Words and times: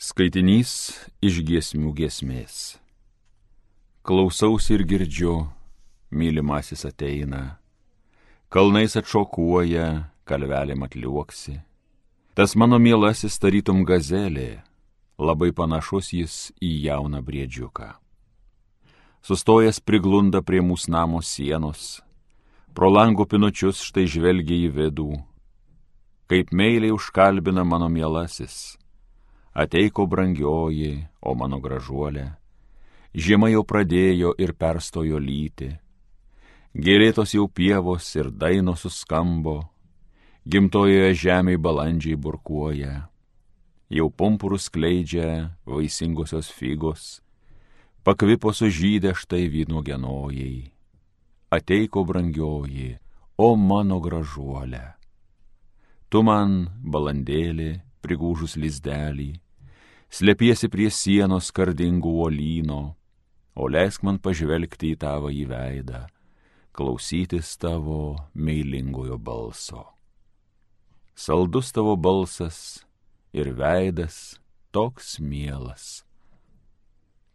Skaitinys 0.00 0.94
iš 1.20 1.42
giesmių 1.44 1.90
giesmės. 1.92 2.78
Klausausi 4.00 4.72
ir 4.78 4.84
girdžiu, 4.88 5.34
mylimasis 6.08 6.86
ateina, 6.88 7.58
kalnais 8.48 8.96
atšokuoja, 8.96 10.08
kalvelėm 10.24 10.86
atliuoksi. 10.88 11.58
Tas 12.32 12.56
mano 12.56 12.80
mielasis 12.80 13.36
tarytum 13.44 13.84
gazelė, 13.84 14.64
labai 15.20 15.52
panašus 15.52 16.14
jis 16.16 16.38
į 16.64 16.72
jauną 16.88 17.20
briedžiuką. 17.20 17.92
Sustojęs 19.20 19.84
priglunda 19.84 20.40
prie 20.40 20.64
mūsų 20.64 20.96
namo 20.96 21.20
sienos, 21.20 22.00
pro 22.72 22.88
langų 22.88 23.28
pinučius 23.28 23.84
štai 23.84 24.08
žvelgia 24.08 24.64
į 24.64 24.74
vidų, 24.80 25.12
kaip 26.24 26.56
meiliai 26.56 26.96
užkalbina 26.96 27.68
mano 27.68 27.92
mielasis 27.92 28.80
ateiko 29.54 30.06
brangioji, 30.06 31.06
o 31.20 31.34
mano 31.34 31.60
gražuolė. 31.60 32.26
Žiema 33.14 33.50
jau 33.50 33.64
pradėjo 33.66 34.34
ir 34.38 34.54
perstojo 34.54 35.18
lyti. 35.18 35.72
Gėlėtos 36.70 37.34
jau 37.34 37.48
pievos 37.50 38.06
ir 38.14 38.30
dainos 38.30 38.84
suskambo, 38.86 39.64
gimtojoje 40.46 41.14
žemėje 41.18 41.58
balandžiai 41.58 42.16
burkuoja. 42.16 43.08
Jau 43.90 44.06
pumpurus 44.14 44.68
kleidžia 44.70 45.56
vaisingosios 45.66 46.46
figos, 46.54 47.18
pakvipo 48.06 48.54
sužydę 48.54 49.16
štai 49.18 49.48
vyno 49.50 49.82
genojai. 49.82 50.70
Ateiko 51.50 52.04
brangioji, 52.06 53.00
o 53.34 53.56
mano 53.58 53.98
gražuolė. 53.98 54.94
Tu 56.06 56.22
man, 56.22 56.70
balandėlė, 56.86 57.80
prigūžus 58.02 58.56
lizdelį, 58.60 59.34
slepiesi 60.10 60.70
prie 60.72 60.88
sienos 60.90 61.50
kardingų 61.54 62.12
uolyno, 62.24 62.80
o 63.54 63.68
leisk 63.68 64.04
man 64.06 64.18
pažvelgti 64.22 64.94
į 64.94 65.00
tavo 65.04 65.30
į 65.30 65.46
veidą, 65.50 66.04
klausytis 66.76 67.56
tavo 67.60 68.16
meilingojo 68.34 69.18
balso. 69.18 69.84
Saldus 71.14 71.72
tavo 71.76 71.96
balsas 72.00 72.80
ir 73.36 73.52
veidas 73.58 74.40
toks 74.72 75.18
mielas. 75.20 76.02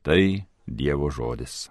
Tai 0.01 0.45
Dievo 0.65 1.11
žodis. 1.13 1.69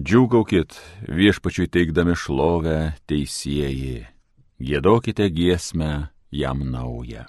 Džiūgaukit 0.00 0.78
viešpačiui 1.12 1.66
teikdami 1.68 2.14
šlovę 2.16 2.94
teisėjai, 3.10 4.06
gėdokite 4.56 5.26
giesmę 5.28 5.88
jam 6.32 6.62
naują. 6.72 7.26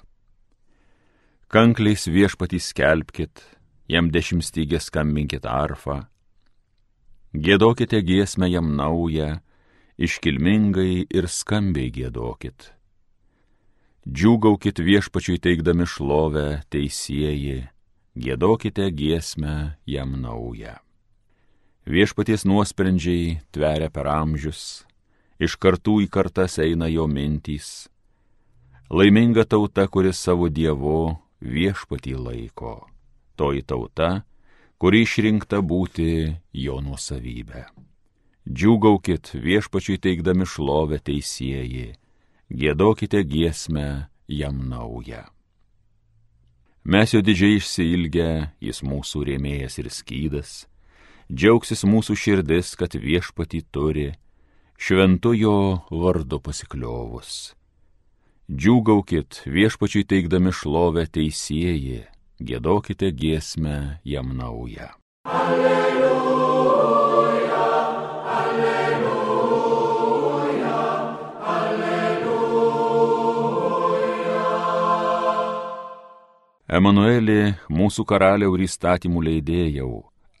Kankliais 1.52 2.06
viešpatį 2.08 2.60
skelbkit, 2.64 3.42
jam 3.92 4.08
dešimtstygę 4.14 4.80
skambinkit 4.80 5.44
arfą, 5.44 5.98
gėdokite 7.36 8.00
giesmę 8.00 8.48
jam 8.48 8.70
naują, 8.78 9.42
iškilmingai 10.00 11.04
ir 11.12 11.28
skambiai 11.28 11.90
gėdokit. 11.92 12.70
Džiūgaukit 14.08 14.80
viešpačiui 14.80 15.36
teikdami 15.44 15.84
šlovę 15.84 16.62
teisėjai, 16.72 17.66
gėdokite 18.16 18.88
giesmę 18.96 19.76
jam 19.84 20.16
naują. 20.24 20.78
Viešpaties 21.82 22.44
nuosprendžiai 22.46 23.40
tveria 23.50 23.90
per 23.90 24.06
amžius, 24.06 24.84
iš 25.42 25.56
kartų 25.58 26.04
į 26.04 26.10
kartas 26.14 26.60
eina 26.62 26.86
jo 26.86 27.08
mintys. 27.10 27.88
Laiminga 28.86 29.42
tauta, 29.42 29.88
kuris 29.90 30.20
savo 30.22 30.46
dievu 30.46 31.16
viešpatį 31.42 32.14
laiko. 32.14 32.86
Toji 33.34 33.66
tauta, 33.66 34.22
kuri 34.78 35.02
išrinkta 35.02 35.58
būti 35.58 36.30
jo 36.54 36.78
nuosavybė. 36.86 37.66
Džiūgaukit 38.46 39.34
viešpačiui 39.42 39.98
teikdami 40.02 40.46
šlovę 40.46 41.02
teisėjai, 41.02 41.96
gėdokite 42.46 43.26
giesmę 43.26 44.06
jam 44.30 44.68
naują. 44.70 45.26
Mes 46.84 47.14
jo 47.14 47.22
didžiai 47.22 47.58
išsilgę, 47.58 48.30
jis 48.62 48.82
mūsų 48.86 49.22
rėmėjas 49.28 49.78
ir 49.78 49.90
skydas, 49.94 50.66
džiaugsis 51.30 51.84
mūsų 51.84 52.16
širdis, 52.18 52.74
kad 52.80 52.96
viešpatį 52.96 53.60
turi, 53.74 54.08
šventojo 54.80 55.56
vardu 55.90 56.40
pasikliovus. 56.42 57.52
Džiūgaukit 58.50 59.44
viešpačiui 59.46 60.04
teikdami 60.08 60.52
šlovę 60.52 61.06
teisėjai, 61.06 62.02
gėdokite 62.42 63.12
giesmę 63.14 64.02
jam 64.04 64.34
naują. 64.36 64.90
Alleluja. 65.22 65.92
Emanuelį, 76.72 77.52
mūsų 77.68 78.02
karaliau 78.08 78.54
ir 78.56 78.62
įstatymų 78.64 79.20
leidėjau, 79.26 79.90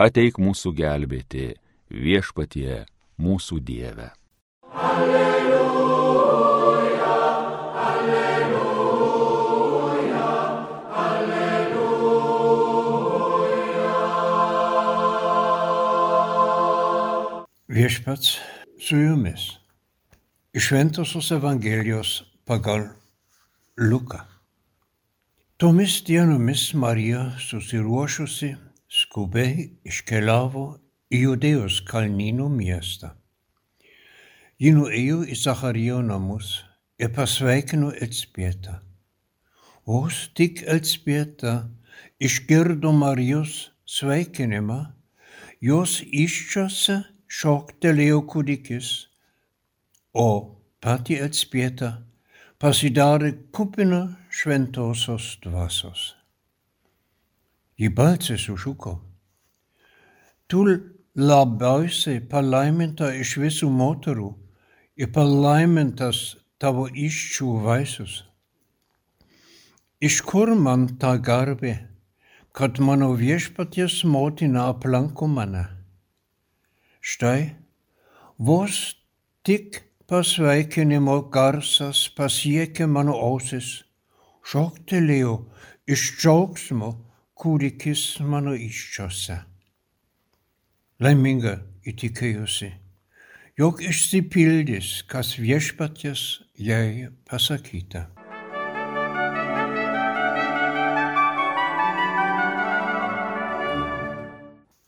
ateik 0.02 0.38
mūsų 0.42 0.72
gelbėti 0.78 1.54
viešpatie 1.92 2.84
mūsų 3.22 3.60
Dieve. 3.62 4.08
Alleluja, 4.72 6.32
alleluja, 7.86 8.72
alleluja. 11.04 11.92
Viešpats 17.68 18.28
su 18.80 18.96
jumis. 18.96 19.42
Iš 20.52 20.62
Šventosios 20.68 21.30
Evangelijos 21.32 22.10
pagal 22.44 22.82
Luką. 23.78 24.20
Tomis 25.56 26.02
dienomis 26.04 26.74
Marija 26.74 27.30
susiruošusi 27.38 28.56
skubiai 28.92 29.70
iškeliavo 29.88 30.66
į 31.12 31.20
Judėjos 31.22 31.80
kalnynų 31.88 32.48
miestą. 32.52 33.14
Ji 34.60 34.72
nuėjo 34.76 35.22
į 35.32 35.36
Zacharijo 35.40 36.02
namus 36.04 36.58
ir 37.00 37.12
pasveikino 37.16 37.90
Elzbietą. 38.04 38.78
Vos 39.88 40.28
tik 40.36 40.62
Elzbieta 40.68 41.54
išgirdo 42.22 42.92
Marijos 42.94 43.72
sveikinimą, 43.88 44.80
jos 45.64 45.98
iščiose 46.04 47.00
šoktelėjo 47.32 48.22
kūdikis, 48.28 48.94
o 50.12 50.28
pati 50.84 51.16
Elzbieta 51.16 51.94
pasidarė 52.62 53.32
kupina 53.56 54.04
šventosios 54.30 55.38
dvasios. 55.42 56.12
Ji 57.82 57.88
balsė 57.90 58.36
sušuko. 58.38 58.92
Tu 60.46 60.60
labiausiai 61.18 62.20
palaiminta 62.30 63.08
iš 63.18 63.32
visų 63.42 63.70
moterų 63.74 64.28
ir 65.02 65.10
palaimintas 65.16 66.20
tavo 66.62 66.86
iščių 66.86 67.48
vaisius. 67.64 68.20
Iš 69.98 70.20
kur 70.30 70.54
man 70.54 70.86
ta 71.02 71.16
garbė, 71.30 71.74
kad 72.54 72.78
mano 72.78 73.12
viešpaties 73.18 74.02
motina 74.06 74.68
aplanko 74.70 75.26
mane? 75.34 75.66
Štai, 77.02 77.54
vos 78.38 78.82
tik 79.42 79.82
pasveikinimo 80.06 81.22
garsas 81.34 82.06
pasiekė 82.14 82.86
mano 82.86 83.18
ausis, 83.30 83.80
šoktelėjau 84.46 85.40
iš 85.96 86.12
džiaugsmo 86.20 86.98
kūdikis 87.42 88.20
mano 88.22 88.52
iščiose. 88.54 89.40
Laiminga 91.02 91.56
įtikėjusi, 91.90 92.68
jog 93.58 93.80
išsipildys, 93.82 94.90
kas 95.10 95.32
viešpatės 95.42 96.22
jai 96.54 97.08
pasakyta. 97.26 98.04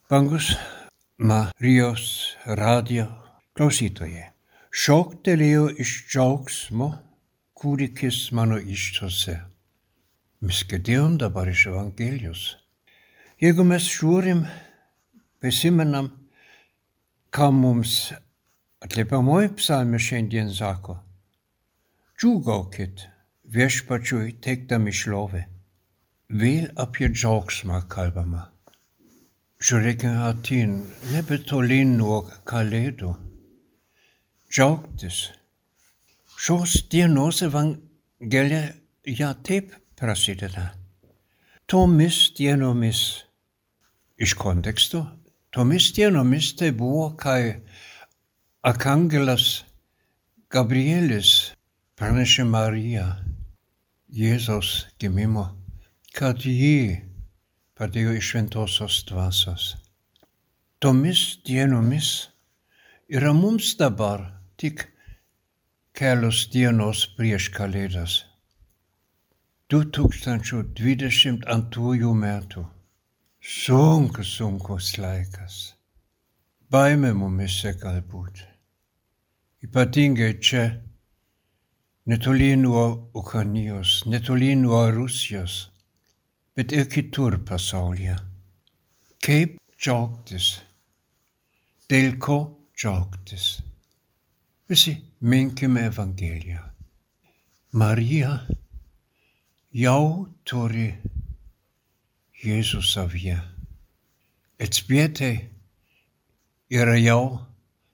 Bangus 0.06 0.52
Marijos 1.18 2.36
radio 2.46 3.08
klausytojai. 3.58 4.28
Šoktelėjo 4.74 5.66
iš 5.82 5.96
džiaugsmo 6.12 6.92
kūdikis 7.58 8.28
mano 8.36 8.60
iščiose. 8.62 9.40
Mes 10.44 10.58
girdėjom 10.69 11.14
dabar 11.17 11.49
iš 11.49 11.62
Evangelijos. 11.70 12.41
Jeigu 13.41 13.64
mes 13.64 13.85
žiūrim, 13.88 14.43
prisimenam, 15.41 16.11
ką 17.32 17.46
mums 17.56 17.94
atliepiamoji 18.85 19.55
psalmė 19.56 20.00
šiandien 20.06 20.50
sako, 20.52 20.99
Džiūgaukit 22.20 23.06
viešpačiui 23.55 24.35
teikdami 24.44 24.93
šlovę. 24.94 25.41
Vėl 26.43 26.67
apie 26.85 27.08
džiaugsmą 27.14 27.81
kalbama. 27.94 28.43
Žiūrėkime 29.64 30.26
atin, 30.29 30.75
nebetolin 31.14 31.97
nuo 32.02 32.19
kalėdų. 32.52 33.14
Džiaugtis. 34.52 35.23
Šios 36.37 36.76
dienos 36.93 37.40
evangelija 37.49 38.62
ja 39.08 39.32
taip 39.49 39.73
prasideda. 40.04 40.68
Tomis 41.66 42.32
dienomis 42.36 42.98
iš 44.20 44.34
konteksto, 44.36 45.06
tomis 45.50 45.86
dienomis 45.96 46.50
tai 46.58 46.74
buvo, 46.76 47.06
kai 47.16 47.54
arkangelas 48.68 49.64
Gabrielis 50.52 51.30
pranešė 51.96 52.44
Mariją 52.50 53.06
Jėzaus 54.12 54.74
gimimo, 55.00 55.46
kad 56.12 56.44
jį 56.44 57.00
padėjo 57.74 58.12
iš 58.18 58.28
šventosios 58.34 59.00
dvasios. 59.08 59.70
Tomis 60.84 61.24
dienomis 61.48 62.12
yra 63.08 63.32
mums 63.32 63.72
dabar 63.80 64.28
tik 64.60 64.84
kelios 65.96 66.44
dienos 66.52 67.08
prieš 67.16 67.48
Kalėdas. 67.56 68.20
2022 69.75 72.15
metų. 72.15 72.62
Sunkus, 73.43 74.38
sunkus 74.38 74.94
laikas. 75.03 75.75
Baimė 76.71 77.11
mumise 77.19 77.75
galbūt. 77.81 78.44
Ypatingai 79.67 80.38
čia, 80.38 80.79
netoli 82.06 82.55
nuo 82.61 83.11
Ukrainijos, 83.19 84.06
netoli 84.06 84.55
nuo 84.62 84.87
Rusijos, 84.94 85.75
bet 86.55 86.71
ir 86.73 86.87
kitur 86.94 87.43
pasaulyje. 87.43 88.15
Kaip 89.26 89.59
džiaugtis? 89.75 90.62
Dėl 91.91 92.15
ko 92.23 92.38
džiaugtis? 92.79 93.59
Visi 94.71 94.94
minkime 95.21 95.81
Evangeliją. 95.91 96.62
Marija 97.75 98.38
jau 99.75 100.29
turi 100.47 100.93
Jėzų 102.44 102.82
savyje. 102.85 103.38
Atspėti 104.62 105.31
yra 106.71 106.94
jau 107.00 107.41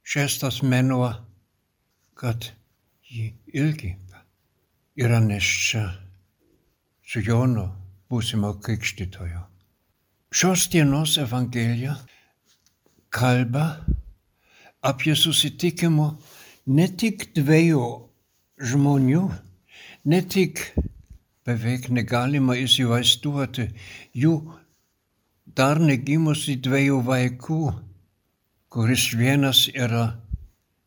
šeštas 0.05 0.61
mėnuo, 0.67 1.09
kad 2.19 2.50
ji 3.09 3.31
irgi 3.56 3.94
yra 5.00 5.23
neščia 5.25 5.87
su 7.06 7.23
Jonu 7.25 7.65
būsimo 8.11 8.53
krikštytojo. 8.61 9.47
Šios 10.35 10.67
dienos 10.75 11.17
Evangelija 11.23 11.97
kalba 13.09 13.81
apie 14.85 15.17
susitikimą 15.17 16.11
ne 16.77 16.87
tik 16.93 17.31
dviejų 17.38 17.87
žmonių, 18.69 19.25
ne 20.12 20.23
tik 20.29 20.67
beveik 21.46 21.88
negalima 21.90 22.56
įsivaizduoti 22.60 23.69
jų 24.22 24.34
dar 25.56 25.81
negimusi 25.82 26.56
dviejų 26.62 27.00
vaikų, 27.06 27.60
kuris 28.70 29.10
vienas 29.19 29.66
yra 29.75 30.04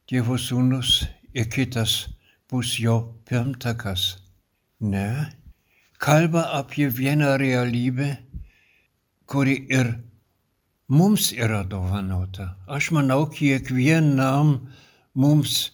Dievo 0.09 0.35
sūnus 0.38 1.05
ir 1.33 1.47
kitas 1.50 1.94
bus 2.51 2.75
jo 2.79 2.97
pirmtakas. 3.25 4.19
Ne, 4.83 5.31
kalba 5.97 6.44
apie 6.59 6.89
vieną 6.91 7.38
realybę, 7.39 8.09
kuri 9.25 9.56
ir 9.71 9.94
mums 10.91 11.31
yra 11.31 11.63
dovanota. 11.63 12.51
Aš 12.67 12.91
manau, 12.91 13.25
kiekvienam 13.31 14.57
mums 15.15 15.71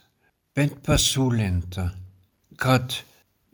bent 0.55 0.77
pasiūlinta, 0.85 1.89
kad 2.61 3.01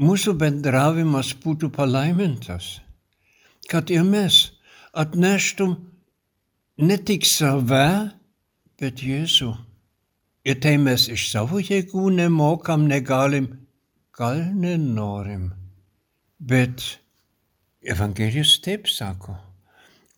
mūsų 0.02 0.36
bendravimas 0.40 1.34
būtų 1.44 1.72
palaimintas, 1.76 2.80
kad 3.70 3.92
ir 3.92 4.04
mes 4.04 4.52
atneštum 4.94 5.76
ne 6.78 6.98
tik 6.98 7.26
save, 7.28 8.12
bet 8.80 9.04
Jėzų. 9.04 9.54
Ir 10.46 10.60
tai 10.62 10.76
mes 10.78 11.08
iš 11.10 11.30
savo 11.32 11.58
jėgų 11.58 12.12
nemokam, 12.20 12.86
negalim, 12.86 13.48
gal 14.14 14.44
nenorim. 14.54 15.50
Bet 16.38 16.84
Evangelijos 17.82 18.60
taip 18.62 18.86
sako. 18.90 19.34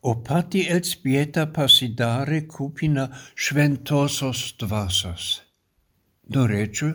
O 0.03 0.17
pati 0.23 0.65
Elzbieta 0.71 1.47
pasidarė 1.51 2.41
kupina 2.47 3.07
šventosios 3.35 4.53
dvasios. 4.59 5.25
Norėčiau 6.31 6.93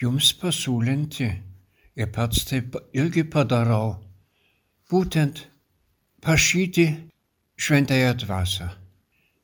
jums 0.00 0.30
pasiūlinti 0.40 1.30
ir 1.96 2.12
pats 2.12 2.44
taip 2.48 2.76
irgi 2.92 3.24
padarau, 3.32 3.96
būtent 4.90 5.46
prašyti 6.22 6.86
šventąją 7.56 8.12
dvasę. 8.22 8.68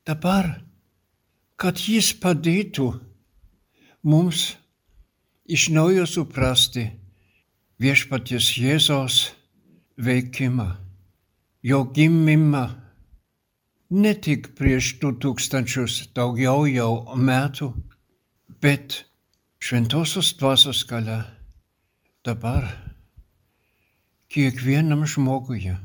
Dabar, 0.05 0.49
kad 1.57 1.79
jis 1.79 2.11
padėtų 2.21 2.89
mums 4.03 4.53
iš 5.47 5.69
naujo 5.73 6.05
suprasti 6.09 6.85
viešpaties 7.81 8.51
Jėzaus 8.59 9.17
veikimą, 9.97 10.69
jo 11.63 11.83
gimimą 11.95 12.65
ne 13.93 14.13
tik 14.25 14.53
prieš 14.57 14.97
du 15.01 15.13
tūkstančius 15.23 16.09
daugiau 16.15 16.67
jau 16.69 16.91
metų, 17.15 17.71
bet 18.61 19.03
šventosios 19.63 20.33
dvasios 20.39 20.83
galia 20.89 21.21
dabar 22.23 22.63
kiekvienam 24.31 25.03
žmoguje. 25.05 25.75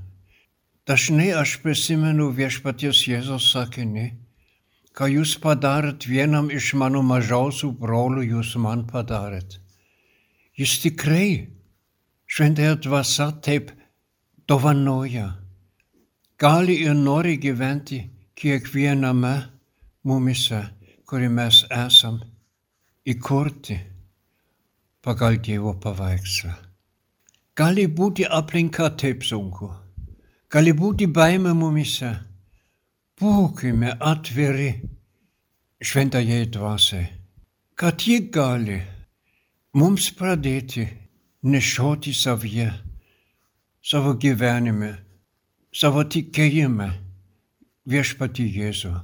Dažnai 0.87 1.32
aš 1.35 1.56
prisimenu 1.64 2.29
viešpaties 2.32 3.00
Jėzos 3.11 3.49
sakinį, 3.52 4.06
ką 4.94 5.08
jūs 5.11 5.35
padarėt 5.43 6.06
vienam 6.06 6.49
iš 6.55 6.73
mano 6.79 7.02
mažiausių 7.02 7.73
brolių, 7.82 8.23
jūs 8.37 8.55
man 8.62 8.87
padarėt. 8.87 9.58
Jis 10.55 10.79
tikrai 10.87 11.50
šventąją 12.31 12.79
dvasą 12.86 13.29
taip 13.43 13.74
dovanoja. 14.48 15.29
Gali 16.39 16.79
ir 16.86 16.94
nori 16.94 17.36
gyventi 17.43 18.01
kiekviename 18.39 19.36
mumise, 20.06 20.62
kuri 21.03 21.29
mes 21.29 21.65
esam 21.74 22.22
įkurti 23.03 23.97
pagal 25.02 25.38
Dievo 25.43 25.74
paveikslą. 25.78 26.55
Gali 27.58 27.86
būti 27.90 28.26
aplinka 28.26 28.90
taip 28.98 29.24
sunku, 29.26 29.70
gali 30.50 30.72
būti 30.72 31.06
baime 31.06 31.55
mumise. 31.55 32.12
Būkime 33.19 33.96
atviri 33.98 34.69
šventajai 35.82 36.44
dvasiai, 36.55 37.08
kad 37.74 37.98
ji 38.06 38.20
gali 38.31 38.76
mums 39.74 40.12
pradėti 40.14 40.84
nešioti 41.43 42.14
savyje, 42.14 42.69
savo 43.82 44.14
gyvenime, 44.22 44.93
savo 45.74 46.05
tikėjime 46.06 46.88
viešpati 47.90 48.46
Jėzų, 48.55 48.94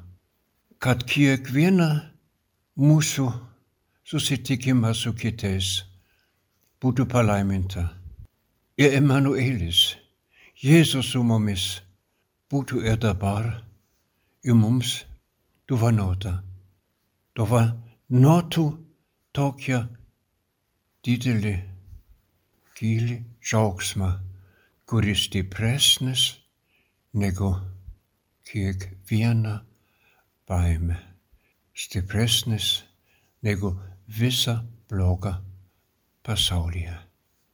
kad 0.78 1.02
kiekviena 1.10 1.90
mūsų 2.78 3.26
susitikimą 4.04 4.92
su 4.94 5.14
kitais 5.16 5.82
būtų 6.82 7.06
palaiminta. 7.08 7.88
Ir 8.76 8.96
Emanuelis, 8.98 9.94
Jėzus 10.60 11.12
su 11.12 11.22
mumis, 11.24 11.80
būtų 12.50 12.82
ir 12.84 12.98
dabar 13.00 13.46
ir 14.44 14.56
mums 14.58 15.04
dovanota. 15.68 16.42
Dovanotų 17.34 18.66
tokią 19.34 19.80
didelį, 21.04 21.54
gilį 22.78 23.16
džiaugsmą, 23.42 24.10
kuris 24.86 25.24
stipresnis 25.28 26.26
negu 27.14 27.50
kiekviena 28.46 29.56
baime, 30.48 31.00
stipresnis 31.74 32.84
negu 33.42 33.74
visą 34.08 34.58
blogą 34.88 35.34
pasaulyje. 36.22 36.94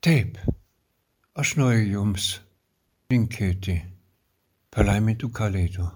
Taip, 0.01 0.39
aš 1.35 1.57
noriu 1.61 1.87
jums 1.95 2.29
linkėti 3.11 3.81
palaimintų 4.73 5.31
kalėdų 5.35 5.89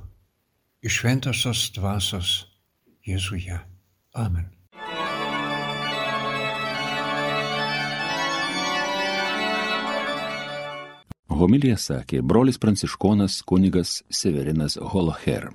iš 0.85 1.01
šventosios 1.01 1.71
dvasios 1.77 2.35
Jėzuje. 3.05 3.59
Amen. 4.17 4.51
Homilija 11.35 11.77
sakė 11.81 12.23
brolis 12.23 12.61
pranciškonas 12.63 13.41
kunigas 13.49 14.03
Severinas 14.09 14.79
Holoher. 14.93 15.55